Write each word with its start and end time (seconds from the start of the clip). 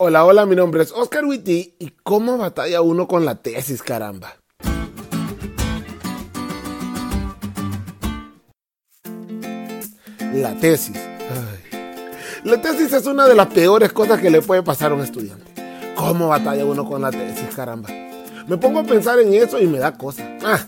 Hola, 0.00 0.24
hola, 0.24 0.46
mi 0.46 0.54
nombre 0.54 0.80
es 0.84 0.92
Oscar 0.92 1.24
Witty 1.24 1.74
y 1.80 1.92
cómo 2.04 2.38
batalla 2.38 2.82
uno 2.82 3.08
con 3.08 3.24
la 3.24 3.42
tesis, 3.42 3.82
caramba. 3.82 4.36
La 10.32 10.54
tesis. 10.60 10.96
La 12.44 12.62
tesis 12.62 12.92
es 12.92 13.06
una 13.06 13.26
de 13.26 13.34
las 13.34 13.48
peores 13.48 13.92
cosas 13.92 14.20
que 14.20 14.30
le 14.30 14.40
puede 14.40 14.62
pasar 14.62 14.92
a 14.92 14.94
un 14.94 15.00
estudiante. 15.00 15.50
¿Cómo 15.96 16.28
batalla 16.28 16.64
uno 16.64 16.88
con 16.88 17.02
la 17.02 17.10
tesis, 17.10 17.52
caramba? 17.56 17.88
Me 18.46 18.56
pongo 18.56 18.78
a 18.78 18.84
pensar 18.84 19.18
en 19.18 19.34
eso 19.34 19.58
y 19.58 19.66
me 19.66 19.80
da 19.80 19.98
cosa. 19.98 20.38
Ah, 20.44 20.64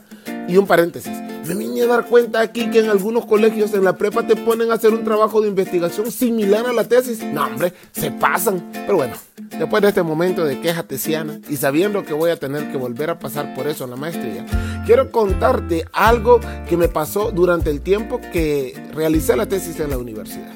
y 0.48 0.56
un 0.56 0.66
paréntesis. 0.66 1.29
Me 1.50 1.56
vine 1.56 1.82
a 1.82 1.86
dar 1.88 2.06
cuenta 2.06 2.40
aquí 2.40 2.70
que 2.70 2.78
en 2.78 2.90
algunos 2.90 3.26
colegios 3.26 3.74
en 3.74 3.82
la 3.82 3.96
prepa 3.96 4.24
te 4.24 4.36
ponen 4.36 4.70
a 4.70 4.74
hacer 4.74 4.94
un 4.94 5.02
trabajo 5.02 5.40
de 5.40 5.48
investigación 5.48 6.12
similar 6.12 6.64
a 6.64 6.72
la 6.72 6.84
tesis. 6.84 7.24
No, 7.24 7.44
hombre, 7.44 7.72
se 7.90 8.12
pasan. 8.12 8.70
Pero 8.72 8.94
bueno, 8.94 9.14
después 9.58 9.82
de 9.82 9.88
este 9.88 10.04
momento 10.04 10.44
de 10.44 10.60
queja 10.60 10.84
tesiana 10.84 11.40
y 11.48 11.56
sabiendo 11.56 12.04
que 12.04 12.12
voy 12.12 12.30
a 12.30 12.36
tener 12.36 12.70
que 12.70 12.76
volver 12.76 13.10
a 13.10 13.18
pasar 13.18 13.52
por 13.52 13.66
eso 13.66 13.82
en 13.82 13.90
la 13.90 13.96
maestría, 13.96 14.46
quiero 14.86 15.10
contarte 15.10 15.86
algo 15.92 16.38
que 16.68 16.76
me 16.76 16.86
pasó 16.86 17.32
durante 17.32 17.70
el 17.70 17.80
tiempo 17.80 18.20
que 18.32 18.80
realicé 18.94 19.34
la 19.34 19.46
tesis 19.46 19.80
en 19.80 19.90
la 19.90 19.98
universidad. 19.98 20.54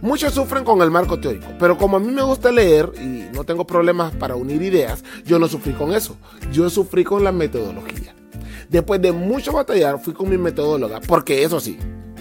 Muchos 0.00 0.32
sufren 0.32 0.64
con 0.64 0.80
el 0.80 0.90
marco 0.90 1.20
teórico, 1.20 1.48
pero 1.58 1.76
como 1.76 1.98
a 1.98 2.00
mí 2.00 2.10
me 2.10 2.22
gusta 2.22 2.50
leer 2.50 2.90
y 2.96 3.28
no 3.34 3.44
tengo 3.44 3.66
problemas 3.66 4.14
para 4.14 4.34
unir 4.34 4.62
ideas, 4.62 5.04
yo 5.26 5.38
no 5.38 5.46
sufrí 5.46 5.74
con 5.74 5.92
eso. 5.92 6.16
Yo 6.50 6.70
sufrí 6.70 7.04
con 7.04 7.22
la 7.22 7.32
metodología. 7.32 8.01
Después 8.72 9.02
de 9.02 9.12
mucho 9.12 9.52
batallar, 9.52 10.00
fui 10.00 10.14
con 10.14 10.30
mi 10.30 10.38
metodóloga, 10.38 10.98
porque 11.00 11.44
eso 11.44 11.60
sí, 11.60 11.76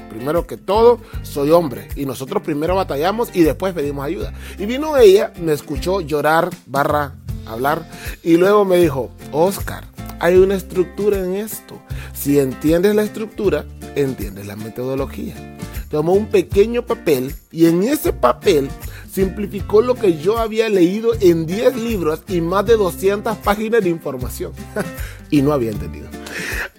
primero 0.10 0.46
que 0.46 0.58
todo, 0.58 1.00
soy 1.24 1.50
hombre 1.50 1.88
y 1.96 2.06
nosotros 2.06 2.44
primero 2.44 2.76
batallamos 2.76 3.34
y 3.34 3.44
después 3.44 3.74
pedimos 3.74 4.04
ayuda. 4.04 4.34
Y 4.60 4.66
vino 4.66 4.98
ella, 4.98 5.32
me 5.40 5.54
escuchó 5.54 6.02
llorar, 6.02 6.50
barra, 6.66 7.16
hablar, 7.46 7.90
y 8.22 8.36
luego 8.36 8.66
me 8.66 8.76
dijo, 8.76 9.12
Oscar, 9.32 9.86
hay 10.20 10.36
una 10.36 10.56
estructura 10.56 11.20
en 11.20 11.36
esto. 11.36 11.82
Si 12.14 12.38
entiendes 12.38 12.96
la 12.96 13.04
estructura, 13.04 13.64
entiendes 13.96 14.46
la 14.46 14.58
metodología. 14.58 15.58
Tomó 15.90 16.12
un 16.12 16.26
pequeño 16.26 16.86
papel 16.86 17.34
y 17.50 17.68
en 17.68 17.84
ese 17.84 18.12
papel 18.12 18.68
simplificó 19.10 19.82
lo 19.82 19.96
que 19.96 20.18
yo 20.18 20.38
había 20.38 20.68
leído 20.68 21.14
en 21.22 21.46
10 21.46 21.78
libros 21.78 22.24
y 22.28 22.42
más 22.42 22.66
de 22.66 22.76
200 22.76 23.38
páginas 23.38 23.82
de 23.82 23.90
información. 23.90 24.52
y 25.30 25.42
no 25.42 25.54
había 25.54 25.72
entendido. 25.72 26.21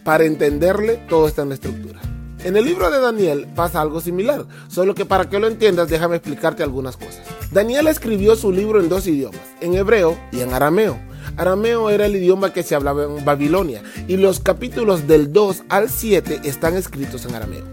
Para 0.05 0.25
entenderle, 0.25 0.97
todo 1.09 1.28
está 1.28 1.42
en 1.42 1.51
la 1.51 1.55
estructura. 1.55 2.01
En 2.45 2.56
el 2.56 2.65
libro 2.65 2.91
de 2.91 3.01
Daniel 3.01 3.47
pasa 3.55 3.81
algo 3.81 4.01
similar, 4.01 4.47
solo 4.69 4.97
que 4.97 5.05
para 5.05 5.29
que 5.29 5.39
lo 5.39 5.47
entiendas 5.47 5.89
déjame 5.89 6.17
explicarte 6.17 6.64
algunas 6.64 6.97
cosas. 6.97 7.20
Daniel 7.53 7.87
escribió 7.87 8.34
su 8.34 8.51
libro 8.51 8.81
en 8.81 8.89
dos 8.89 9.06
idiomas, 9.06 9.41
en 9.61 9.75
hebreo 9.75 10.19
y 10.33 10.41
en 10.41 10.53
arameo. 10.53 10.98
Arameo 11.37 11.89
era 11.89 12.06
el 12.06 12.17
idioma 12.17 12.53
que 12.53 12.64
se 12.64 12.75
hablaba 12.75 13.05
en 13.05 13.25
Babilonia 13.25 13.83
y 14.09 14.17
los 14.17 14.41
capítulos 14.41 15.06
del 15.06 15.33
2 15.33 15.64
al 15.69 15.89
7 15.89 16.41
están 16.42 16.77
escritos 16.77 17.25
en 17.27 17.34
arameo. 17.36 17.64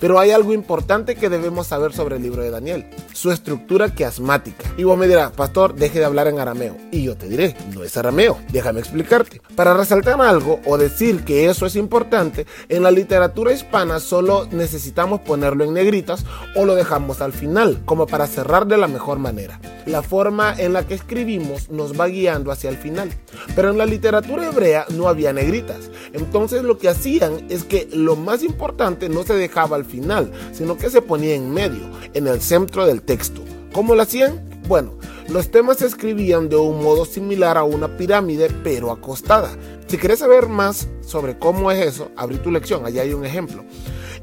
Pero 0.00 0.18
hay 0.18 0.30
algo 0.30 0.52
importante 0.52 1.14
que 1.14 1.28
debemos 1.28 1.68
saber 1.68 1.92
sobre 1.92 2.16
el 2.16 2.22
libro 2.22 2.42
de 2.42 2.50
Daniel, 2.50 2.86
su 3.12 3.30
estructura 3.30 3.94
quiasmática. 3.94 4.64
Y 4.76 4.84
vos 4.84 4.98
me 4.98 5.08
dirás, 5.08 5.32
pastor, 5.32 5.74
deje 5.74 5.98
de 5.98 6.04
hablar 6.04 6.28
en 6.28 6.38
arameo. 6.38 6.76
Y 6.90 7.04
yo 7.04 7.16
te 7.16 7.28
diré, 7.28 7.56
no 7.74 7.82
es 7.84 7.96
arameo, 7.96 8.38
déjame 8.52 8.80
explicarte. 8.80 9.40
Para 9.54 9.74
resaltar 9.74 10.20
algo 10.20 10.60
o 10.66 10.78
decir 10.78 11.24
que 11.24 11.48
eso 11.48 11.66
es 11.66 11.76
importante, 11.76 12.46
en 12.68 12.82
la 12.82 12.90
literatura 12.90 13.52
hispana 13.52 14.00
solo 14.00 14.46
necesitamos 14.50 15.20
ponerlo 15.20 15.64
en 15.64 15.74
negritas 15.74 16.24
o 16.54 16.64
lo 16.64 16.74
dejamos 16.74 17.20
al 17.20 17.32
final, 17.32 17.82
como 17.84 18.06
para 18.06 18.26
cerrar 18.26 18.66
de 18.66 18.76
la 18.76 18.88
mejor 18.88 19.18
manera. 19.18 19.60
La 19.86 20.02
forma 20.02 20.54
en 20.58 20.72
la 20.72 20.86
que 20.86 20.94
escribimos 20.94 21.70
nos 21.70 21.98
va 21.98 22.08
guiando 22.08 22.50
hacia 22.50 22.70
el 22.70 22.76
final. 22.76 23.10
Pero 23.54 23.70
en 23.70 23.78
la 23.78 23.86
literatura 23.86 24.46
hebrea 24.46 24.84
no 24.90 25.08
había 25.08 25.32
negritas. 25.32 25.90
Entonces 26.12 26.62
lo 26.62 26.78
que 26.78 26.88
hacían 26.88 27.46
es 27.48 27.64
que 27.64 27.88
lo 27.92 28.16
más 28.16 28.42
importante 28.42 29.08
no 29.08 29.22
se 29.22 29.34
dejaba 29.34 29.76
al 29.76 29.84
final, 29.84 30.32
sino 30.52 30.76
que 30.76 30.90
se 30.90 31.02
ponía 31.02 31.34
en 31.34 31.52
medio, 31.52 31.88
en 32.14 32.26
el 32.26 32.40
centro 32.40 32.84
del 32.84 33.02
texto. 33.02 33.42
¿Cómo 33.72 33.94
lo 33.94 34.02
hacían? 34.02 34.44
Bueno, 34.66 34.98
los 35.28 35.50
temas 35.50 35.78
se 35.78 35.86
escribían 35.86 36.48
de 36.48 36.56
un 36.56 36.82
modo 36.82 37.04
similar 37.04 37.56
a 37.56 37.64
una 37.64 37.96
pirámide, 37.96 38.48
pero 38.64 38.90
acostada. 38.90 39.50
Si 39.86 39.98
quieres 39.98 40.18
saber 40.18 40.48
más 40.48 40.88
sobre 41.00 41.38
cómo 41.38 41.70
es 41.70 41.86
eso, 41.86 42.10
abrí 42.16 42.38
tu 42.38 42.50
lección, 42.50 42.86
allá 42.86 43.02
hay 43.02 43.12
un 43.12 43.24
ejemplo. 43.24 43.64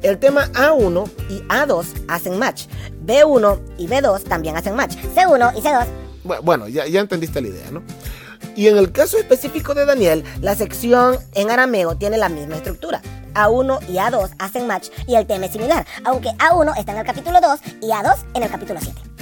El 0.04 0.20
tema 0.20 0.50
A1 0.52 1.10
y 1.30 1.40
A2 1.44 1.86
hacen 2.10 2.38
match. 2.38 2.66
B1 3.06 3.60
y 3.78 3.88
B2 3.88 4.24
también 4.24 4.58
hacen 4.58 4.76
match. 4.76 4.96
C1 5.16 5.54
y 5.58 5.62
C2. 5.62 6.42
Bueno, 6.44 6.68
ya, 6.68 6.86
ya 6.86 7.00
entendiste 7.00 7.42
la 7.42 7.48
idea, 7.48 7.72
¿no? 7.72 7.82
Y 8.56 8.68
en 8.68 8.78
el 8.78 8.92
caso 8.92 9.18
específico 9.18 9.74
de 9.74 9.86
Daniel, 9.86 10.24
la 10.42 10.56
sección 10.56 11.18
en 11.34 11.50
arameo 11.50 11.96
tiene 11.96 12.18
la 12.18 12.30
misma 12.30 12.58
estructura. 12.58 13.02
A1 13.34 13.90
y 13.90 13.96
A2 13.96 14.36
hacen 14.38 14.68
match 14.68 14.90
y 15.08 15.16
el 15.16 15.26
tema 15.26 15.46
es 15.46 15.54
similar, 15.54 15.88
aunque 16.04 16.30
A1 16.32 16.78
está 16.78 16.92
en 16.92 16.98
el 17.00 17.06
capítulo 17.06 17.42
2 17.42 17.60
y 17.82 17.88
A2 17.88 18.16
en 18.36 18.44
el 18.44 18.50
capítulo 18.50 18.80
7. 18.82 19.13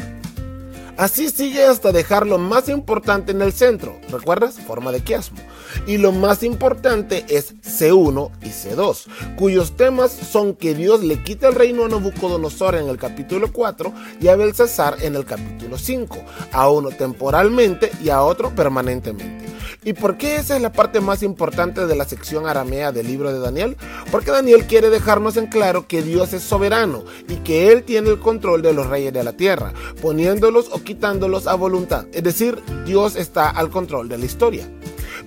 Así 1.01 1.29
sigue 1.31 1.65
hasta 1.65 1.91
dejar 1.91 2.27
lo 2.27 2.37
más 2.37 2.69
importante 2.69 3.31
en 3.31 3.41
el 3.41 3.53
centro, 3.53 3.99
¿recuerdas? 4.11 4.59
Forma 4.59 4.91
de 4.91 5.01
quiasmo. 5.01 5.39
Y 5.87 5.97
lo 5.97 6.11
más 6.11 6.43
importante 6.43 7.25
es 7.27 7.55
C1 7.61 8.29
y 8.43 8.49
C2, 8.49 9.07
cuyos 9.35 9.75
temas 9.75 10.11
son 10.11 10.53
que 10.53 10.75
Dios 10.75 11.03
le 11.03 11.23
quita 11.23 11.47
el 11.47 11.55
reino 11.55 11.85
a 11.85 11.87
Nabucodonosor 11.87 12.75
en 12.75 12.87
el 12.87 12.97
capítulo 12.97 13.51
4 13.51 13.91
y 14.21 14.27
a 14.27 14.35
Belsasar 14.35 14.97
en 15.01 15.15
el 15.15 15.25
capítulo 15.25 15.79
5, 15.79 16.17
a 16.51 16.69
uno 16.69 16.89
temporalmente 16.89 17.89
y 18.03 18.09
a 18.09 18.21
otro 18.21 18.53
permanentemente. 18.53 19.47
¿Y 19.83 19.93
por 19.93 20.15
qué 20.15 20.35
esa 20.35 20.55
es 20.55 20.61
la 20.61 20.71
parte 20.71 21.01
más 21.01 21.23
importante 21.23 21.87
de 21.87 21.95
la 21.95 22.05
sección 22.05 22.45
aramea 22.45 22.91
del 22.91 23.07
libro 23.07 23.33
de 23.33 23.39
Daniel? 23.39 23.77
Porque 24.11 24.29
Daniel 24.29 24.67
quiere 24.67 24.91
dejarnos 24.91 25.37
en 25.37 25.47
claro 25.47 25.87
que 25.87 26.03
Dios 26.03 26.33
es 26.33 26.43
soberano 26.43 27.03
y 27.27 27.37
que 27.37 27.71
Él 27.71 27.81
tiene 27.81 28.09
el 28.09 28.19
control 28.19 28.61
de 28.61 28.73
los 28.73 28.85
reyes 28.85 29.11
de 29.11 29.23
la 29.23 29.33
tierra, 29.33 29.73
poniéndolos 29.99 30.69
o 30.71 30.83
quitándolos 30.83 31.47
a 31.47 31.55
voluntad. 31.55 32.05
Es 32.13 32.21
decir, 32.21 32.61
Dios 32.85 33.15
está 33.15 33.49
al 33.49 33.71
control 33.71 34.07
de 34.07 34.19
la 34.19 34.25
historia. 34.25 34.69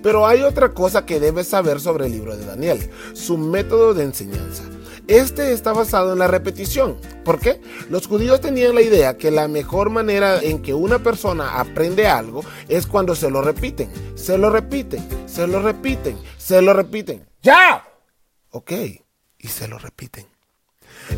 Pero 0.01 0.25
hay 0.25 0.43
otra 0.43 0.73
cosa 0.73 1.05
que 1.05 1.19
debes 1.19 1.47
saber 1.47 1.81
sobre 1.81 2.05
el 2.05 2.13
libro 2.13 2.37
de 2.37 2.45
Daniel, 2.45 2.89
su 3.11 3.37
método 3.37 3.93
de 3.93 4.05
enseñanza. 4.05 4.63
Este 5.07 5.51
está 5.51 5.73
basado 5.73 6.13
en 6.13 6.19
la 6.19 6.27
repetición. 6.27 6.95
¿Por 7.25 7.39
qué? 7.39 7.59
Los 7.89 8.05
judíos 8.05 8.39
tenían 8.39 8.75
la 8.75 8.83
idea 8.83 9.17
que 9.17 9.31
la 9.31 9.47
mejor 9.47 9.89
manera 9.89 10.39
en 10.43 10.61
que 10.61 10.75
una 10.75 10.99
persona 10.99 11.59
aprende 11.59 12.05
algo 12.05 12.45
es 12.69 12.85
cuando 12.85 13.15
se 13.15 13.31
lo 13.31 13.41
repiten. 13.41 13.89
Se 14.15 14.37
lo 14.37 14.51
repiten, 14.51 15.03
se 15.27 15.47
lo 15.47 15.59
repiten, 15.59 16.17
se 16.37 16.61
lo 16.61 16.73
repiten. 16.73 17.27
¡Ya! 17.41 17.83
Ok, 18.51 18.71
y 19.39 19.47
se 19.47 19.67
lo 19.67 19.79
repiten. 19.79 20.34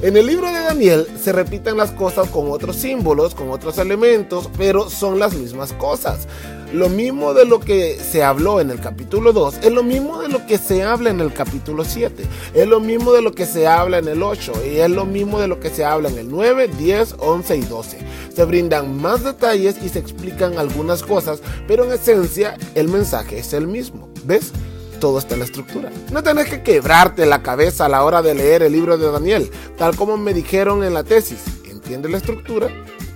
En 0.02 0.16
el 0.16 0.28
libro 0.28 0.48
de 0.48 0.60
Daniel 0.60 1.08
se 1.20 1.32
repiten 1.32 1.78
las 1.78 1.92
cosas 1.92 2.30
con 2.30 2.52
otros 2.52 2.76
símbolos, 2.76 3.34
con 3.34 3.50
otros 3.50 3.78
elementos, 3.80 4.50
pero 4.58 4.90
son 4.90 5.18
las 5.18 5.34
mismas 5.34 5.74
cosas. 5.74 6.28
Lo 6.74 6.90
mismo 6.90 7.34
de 7.34 7.46
lo 7.46 7.62
que 7.62 7.98
se 7.98 8.24
habló 8.24 8.60
en 8.60 8.70
el 8.70 8.82
capítulo 8.82 9.32
2 9.32 9.60
es 9.64 9.72
lo 9.72 9.84
mismo 9.84 10.22
de 10.22 10.28
lo 10.28 10.46
que 10.46 10.58
se 10.58 10.84
habla 10.84 11.10
en 11.10 11.22
el 11.22 11.34
capítulo 11.34 11.86
7, 11.86 12.24
es 12.54 12.68
lo 12.68 12.82
mismo 12.82 13.14
de 13.14 13.22
lo 13.22 13.32
que 13.32 13.46
se 13.46 13.66
habla 13.68 14.00
en 14.00 14.08
el 14.10 14.22
8 14.22 14.52
y 14.70 14.78
es 14.78 14.90
lo 14.90 15.06
mismo 15.06 15.40
de 15.40 15.48
lo 15.48 15.62
que 15.62 15.70
se 15.70 15.86
habla 15.86 16.10
en 16.10 16.18
el 16.18 16.30
9, 16.30 16.70
10, 16.78 17.16
11 17.20 17.58
y 17.58 17.62
12. 17.62 17.98
Se 18.36 18.44
brindan 18.44 19.02
más 19.02 19.24
detalles 19.24 19.78
y 19.82 19.88
se 19.88 20.00
explican 20.00 20.58
algunas 20.58 21.02
cosas, 21.04 21.42
pero 21.68 21.86
en 21.86 21.94
esencia 21.94 22.58
el 22.76 22.90
mensaje 22.90 23.40
es 23.40 23.54
el 23.54 23.66
mismo. 23.66 24.10
¿Ves? 24.26 24.52
Todo 25.00 25.20
está 25.20 25.36
en 25.36 25.40
la 25.40 25.46
estructura. 25.46 25.92
No 26.12 26.24
tenés 26.24 26.50
que 26.50 26.64
quebrarte 26.64 27.26
la 27.26 27.44
cabeza 27.44 27.86
a 27.86 27.90
la 27.90 28.04
hora 28.04 28.22
de 28.22 28.34
leer 28.34 28.64
el 28.64 28.74
libro 28.74 28.98
de 28.98 29.12
Daniel, 29.12 29.52
tal 29.78 29.96
como 29.96 30.18
me 30.18 30.34
dijeron 30.34 30.84
en 30.84 30.94
la 30.94 31.04
tesis. 31.04 31.44
Entiende 31.66 32.10
la 32.10 32.18
estructura 32.18 32.68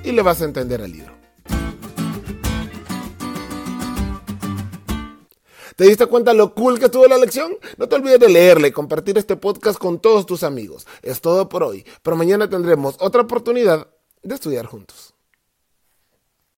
y 0.04 0.12
le 0.12 0.22
vas 0.22 0.42
a 0.42 0.46
entender 0.46 0.82
el 0.82 0.92
libro. 0.92 1.12
¿Te 5.76 5.88
diste 5.88 6.06
cuenta 6.06 6.34
lo 6.34 6.54
cool 6.54 6.78
que 6.78 6.86
estuvo 6.86 7.08
la 7.08 7.18
lección? 7.18 7.54
No 7.78 7.90
te 7.90 7.96
olvides 7.96 8.20
de 8.20 8.30
leerle 8.30 8.68
y 8.68 8.72
compartir 8.72 9.18
este 9.18 9.36
podcast 9.36 9.80
con 9.80 10.00
todos 10.00 10.28
tus 10.28 10.44
amigos. 10.44 10.86
Es 11.02 11.22
todo 11.22 11.50
por 11.50 11.64
hoy, 11.64 11.86
pero 12.04 12.16
mañana 12.16 12.48
tendremos 12.48 12.96
otra 13.00 13.22
oportunidad 13.22 13.88
de 14.22 14.36
estudiar 14.36 14.68
juntos. 14.68 15.11